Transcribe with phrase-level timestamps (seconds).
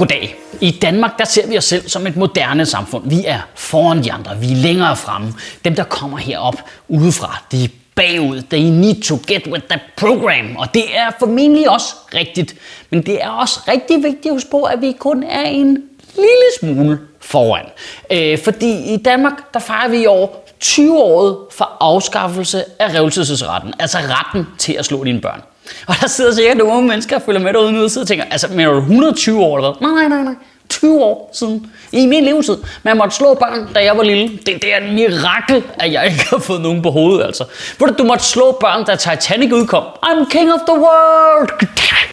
[0.00, 0.34] Goddag.
[0.60, 3.04] I Danmark der ser vi os selv som et moderne samfund.
[3.08, 5.32] Vi er foran de andre, vi er længere fremme.
[5.64, 6.54] Dem, der kommer herop
[6.88, 8.42] udefra, de er bagud.
[8.50, 10.56] They need to get with the program.
[10.56, 12.54] Og det er formentlig også rigtigt.
[12.90, 15.78] Men det er også rigtig vigtigt at huske på, at vi kun er en
[16.14, 17.66] lille smule foran.
[18.12, 23.74] Øh, fordi i Danmark, der fejrer vi i år 20-året for afskaffelse af revelsesretten.
[23.78, 25.42] Altså retten til at slå dine børn.
[25.86, 28.08] Og der sidder sikkert nogle unge mennesker og følger med derude nu og sidder og
[28.08, 29.88] tænker, altså, men er du 120 år eller hvad?
[29.88, 30.34] Nej, nej, nej.
[30.68, 31.72] 20 år siden.
[31.92, 32.56] I min levetid.
[32.82, 34.28] Man måtte slå børn, da jeg var lille.
[34.28, 37.44] Det, det er en mirakel, at jeg ikke har fået nogen på hovedet, altså.
[37.78, 39.84] Hvor du måtte slå børn, da Titanic udkom.
[40.06, 41.66] I'm king of the world!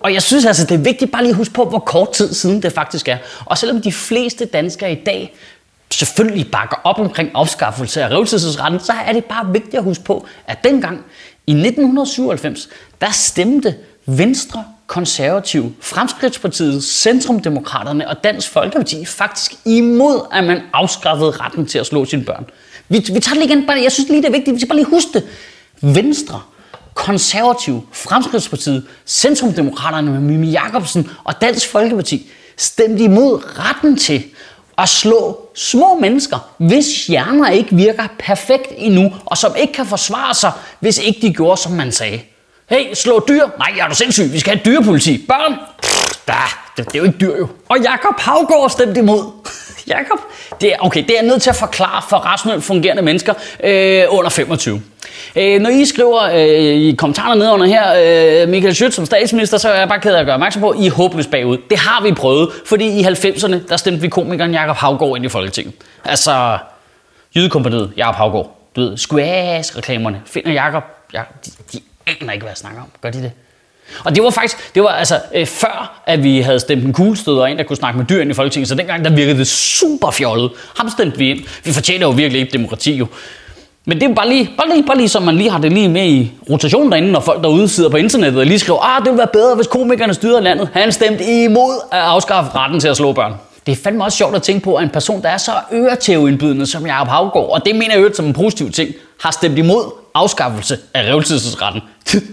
[0.00, 2.34] Og jeg synes altså, det er vigtigt bare lige at huske på, hvor kort tid
[2.34, 3.16] siden det faktisk er.
[3.44, 5.34] Og selvom de fleste danskere i dag
[5.92, 10.26] selvfølgelig bakker op omkring afskaffelse af revselsesretten, så er det bare vigtigt at huske på,
[10.46, 11.04] at dengang
[11.46, 12.68] i 1997,
[13.00, 13.74] der stemte
[14.06, 21.86] Venstre, Konservative, Fremskridtspartiet, Centrumdemokraterne og Dansk Folkeparti faktisk imod, at man afskaffede retten til at
[21.86, 22.46] slå sine børn.
[22.88, 24.78] Vi, vi tager det igen, bare, jeg synes lige det er vigtigt, vi skal bare
[24.78, 25.24] lige huske det.
[25.94, 26.40] Venstre,
[26.94, 34.24] Konservative, Fremskridtspartiet, Centrumdemokraterne med Mimi Jacobsen og Dansk Folkeparti stemte imod retten til
[34.82, 40.34] at slå små mennesker, hvis hjerner ikke virker perfekt endnu, og som ikke kan forsvare
[40.34, 42.20] sig, hvis ikke de gjorde, som man sagde.
[42.70, 43.48] Hey, slå dyr?
[43.58, 44.32] Nej, er du sindssyg?
[44.32, 45.24] Vi skal have dyrepoliti.
[45.28, 45.54] Børn?
[46.28, 46.34] Da,
[46.76, 47.48] det, det er jo ikke dyr jo.
[47.68, 49.24] Og Jakob Havgård stemte imod.
[49.88, 50.18] Jakob,
[50.60, 54.04] det er, okay, det er jeg nødt til at forklare for rationelt fungerende mennesker øh,
[54.08, 54.82] under 25.
[55.36, 56.38] Øh, når I skriver øh,
[56.74, 60.20] i kommentarerne nedenunder her, øh, Michael Schødt som statsminister, så er jeg bare ked af
[60.20, 61.58] at gøre opmærksom på, at I er håbløst bagud.
[61.70, 65.28] Det har vi prøvet, fordi i 90'erne, der stemte vi komikeren Jakob Havgård ind i
[65.28, 65.74] Folketinget.
[66.04, 66.58] Altså,
[67.36, 68.58] Jydekompaniet, Jakob Havgård.
[68.76, 70.22] Du ved, squash-reklamerne.
[70.26, 72.88] Finder Jakob, Jakob de, de aner ikke, hvad jeg snakker om.
[73.00, 73.32] Gør de det?
[74.04, 77.46] Og det var faktisk, det var altså øh, før, at vi havde stemt en kuglestøder
[77.46, 80.50] ind, der kunne snakke med dyrene i Folketinget, så dengang der virkede det super fjollet.
[80.76, 81.40] Ham stemte vi ind.
[81.64, 83.06] Vi fortjener jo virkelig ikke demokrati jo.
[83.84, 85.88] Men det er bare lige, bare lige, bare lige, så man lige har det lige
[85.88, 89.10] med i rotation derinde, når folk derude sidder på internettet og lige skriver, ah, det
[89.10, 90.68] ville være bedre, hvis komikerne styrede landet.
[90.72, 93.34] Han stemte imod at afskaffe retten til at slå børn.
[93.66, 96.66] Det er fandme også sjovt at tænke på, at en person, der er så øretæveindbydende
[96.66, 100.01] som Jacob Havgård, og det mener jeg øvrigt som en positiv ting, har stemt imod
[100.14, 101.80] afskaffelse af revelsesretten.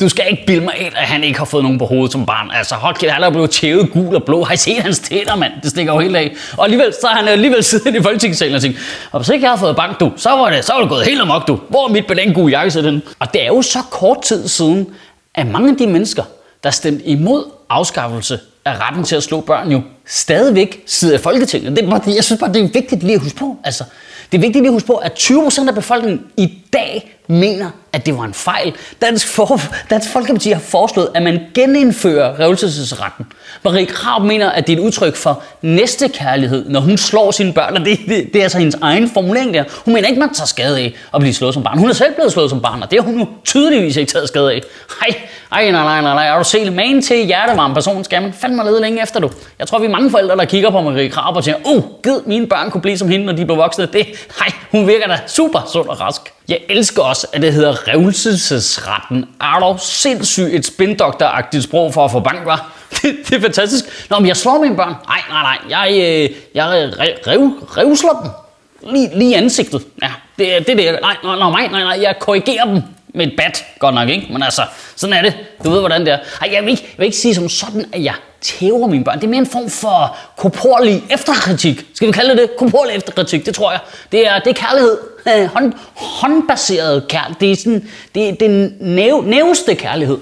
[0.00, 2.26] Du skal ikke bilde mig ind, at han ikke har fået nogen på hovedet som
[2.26, 2.50] barn.
[2.54, 4.44] Altså, hold kæft, han er blevet tævet gul og blå.
[4.44, 5.52] Har I set hans tænder, mand?
[5.62, 6.34] Det stikker jo helt af.
[6.56, 8.78] Og alligevel, så har han alligevel siddet i folketingssalen og tænkt,
[9.12, 11.04] og hvis ikke jeg har fået bank, du, så var det, så var det gået
[11.04, 11.58] helt amok, du.
[11.68, 13.02] Hvor er mit belængede jakke den?
[13.18, 14.86] Og det er jo så kort tid siden,
[15.34, 16.22] at mange af de mennesker,
[16.64, 21.76] der stemte imod afskaffelse af retten til at slå børn jo stadigvæk sidder i Folketinget.
[21.76, 23.56] Det er bare, jeg synes bare, det er vigtigt lige at huske på.
[23.64, 23.84] Altså,
[24.32, 28.06] det er vigtigt lige at huske på, at 20% af befolkningen i dag mener, at
[28.06, 28.74] det var en fejl.
[29.02, 29.60] Dansk, for,
[29.90, 33.26] Dansk Folkeparti har foreslået, at man genindfører revelsesretten.
[33.64, 37.52] Marie Krab mener, at det er et udtryk for næste kærlighed, når hun slår sine
[37.52, 39.64] børn, og det, det, det er altså hendes egen formulering der.
[39.84, 41.78] Hun mener ikke, man tager skade af at blive slået som barn.
[41.78, 44.28] Hun er selv blevet slået som barn, og det har hun jo tydeligvis ikke taget
[44.28, 44.62] skade af.
[45.00, 45.20] Hej,
[45.52, 46.26] ej, nej, nej, nej, nej.
[46.26, 49.30] Er du selv man til hjertevarm person, skal man fandme lede længe efter du.
[49.58, 52.20] Jeg tror, vi er mange forældre, der kigger på Marie Krab og tænker, uh, gid
[52.26, 53.86] mine børn kunne blive som hende, når de blev voksne.
[53.86, 54.06] Det,
[54.40, 56.20] nej, hun virker da super sund og rask.
[56.48, 59.24] Jeg elsker også, at det hedder revselsesretten.
[59.40, 62.72] Er du sindssygt et spindokteragtigt sprog for at få bank, var?
[63.02, 63.84] Det, det er fantastisk.
[64.10, 64.94] Nå, men jeg slår mine børn.
[65.08, 65.58] Nej, nej, nej.
[65.70, 66.92] Jeg, øh, jeg
[67.26, 67.40] rev,
[67.76, 68.30] revsler dem.
[68.92, 69.82] Lige, lige ansigtet.
[70.02, 70.98] Ja, det er det, det.
[71.02, 71.98] Nej, nej, nej, nej, nej.
[72.02, 72.82] Jeg korrigerer dem
[73.16, 74.26] med et bat, godt nok, ikke?
[74.32, 74.62] Men altså,
[74.96, 75.34] sådan er det.
[75.64, 76.18] Du ved, hvordan det er.
[76.42, 79.16] Ej, jeg vil ikke, jeg vil ikke sige som sådan, at jeg tæver mine børn.
[79.16, 81.86] Det er mere en form for korporlig efterkritik.
[81.94, 82.50] Skal vi kalde det det?
[82.58, 83.80] Korporlig efterkritik, det tror jeg.
[84.12, 84.98] Det er, det er kærlighed.
[85.54, 87.36] Hånd, håndbaseret kærlighed.
[87.40, 90.18] Det er sådan, det er den næv, næveste kærlighed.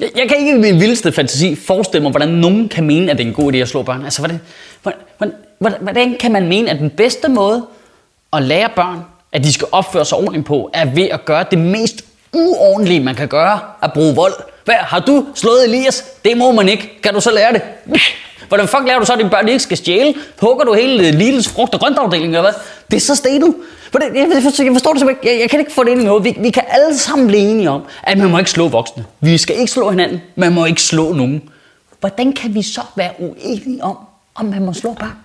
[0.00, 3.18] Jeg, jeg kan ikke i min vildeste fantasi forestille mig, hvordan nogen kan mene, at
[3.18, 4.04] det er en god idé at slå børn.
[4.04, 4.40] Altså, hvordan,
[4.82, 7.66] hvordan, hvordan, hvordan kan man mene, at den bedste måde
[8.32, 8.98] at lære børn,
[9.32, 13.14] at de skal opføre sig ordentligt på, er ved at gøre det mest uordentlige, man
[13.14, 14.34] kan gøre, at bruge vold?
[14.64, 16.04] Hvad, har du slået Elias?
[16.24, 17.00] Det må man ikke.
[17.02, 17.62] Kan du så lære det?
[18.48, 20.14] Hvordan fuck laver du så, at dine børn ikke skal stjæle?
[20.40, 22.52] Hugger du hele Lidls frugt- og grøntafdeling, eller hvad?
[22.90, 23.54] Det er så stenet.
[23.92, 26.00] For det, jeg, forstår, jeg forstår det simpelthen jeg, jeg kan ikke få det ind
[26.00, 26.24] i noget.
[26.24, 29.04] Vi, vi kan alle sammen blive enige om, at man må ikke slå voksne.
[29.20, 30.22] Vi skal ikke slå hinanden.
[30.36, 31.42] Man må ikke slå nogen.
[32.00, 33.98] Hvordan kan vi så være uenige om,
[34.34, 35.16] om man må slå børn?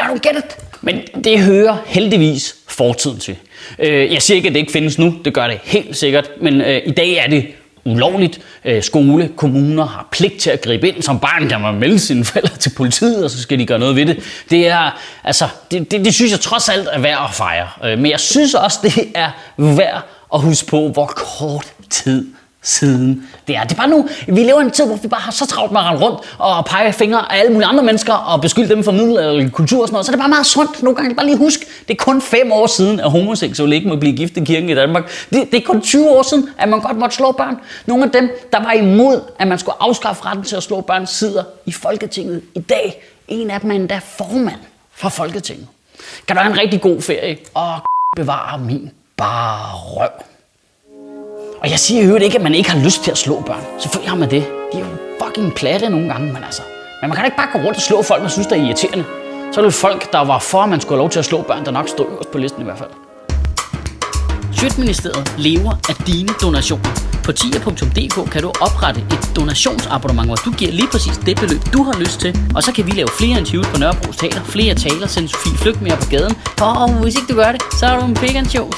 [0.00, 0.56] I don't get it.
[0.80, 3.36] Men det hører heldigvis fortiden til.
[3.78, 5.14] Øh, jeg siger ikke, at det ikke findes nu.
[5.24, 6.30] Det gør det helt sikkert.
[6.40, 7.46] Men øh, i dag er det
[7.84, 8.40] ulovligt.
[8.64, 11.02] Øh, skole, kommuner har pligt til at gribe ind.
[11.02, 13.96] Som barn kan man melde sine forældre til politiet, og så skal de gøre noget
[13.96, 14.44] ved det.
[14.50, 17.96] Det er, altså, det, det, det synes jeg trods alt er værd at fejre.
[17.96, 20.02] Men jeg synes også, det er værd
[20.34, 22.26] at huske på, hvor kort tid
[22.66, 23.62] siden det er.
[23.62, 25.72] Det er bare nu, vi lever i en tid, hvor vi bare har så travlt
[25.72, 28.84] med at rende rundt og pege fingre af alle mulige andre mennesker og beskylde dem
[28.84, 30.06] for middelalderlig kultur og sådan noget.
[30.06, 30.82] Så det er bare meget sundt.
[30.82, 33.96] Nogle gange bare lige husk, det er kun fem år siden, at homoseksuelle ikke må
[33.96, 35.10] blive gift i kirken i Danmark.
[35.32, 37.56] Det, det er kun 20 år siden, at man godt måtte slå børn.
[37.86, 41.06] Nogle af dem, der var imod, at man skulle afskaffe retten til at slå børn,
[41.06, 43.02] sidder i Folketinget i dag.
[43.28, 44.60] En af dem er endda formand
[44.94, 45.66] for Folketinget.
[46.26, 47.74] Kan du have en rigtig god ferie og
[48.16, 50.35] bevare min bare røv.
[51.60, 53.64] Og jeg siger jo ikke, at man ikke har lyst til at slå børn.
[53.78, 54.42] Selvfølgelig har man det.
[54.72, 54.86] De er jo
[55.22, 56.62] fucking platte nogle gange, men altså.
[57.00, 59.04] Men man kan ikke bare gå rundt og slå folk, man synes, der er irriterende.
[59.52, 61.42] Så er det folk, der var for, at man skulle have lov til at slå
[61.42, 62.90] børn, der nok stod øverst på listen i hvert fald.
[64.52, 66.90] Sjøtministeriet lever af dine donationer.
[67.24, 71.82] På tia.dk kan du oprette et donationsabonnement, hvor du giver lige præcis det beløb, du
[71.82, 72.38] har lyst til.
[72.54, 75.82] Og så kan vi lave flere interviews på Nørrebro Teater, flere taler, sende Sofie Flygt
[75.82, 76.34] mere på gaden.
[76.60, 78.76] Og hvis ikke du gør det, så er du en big shows.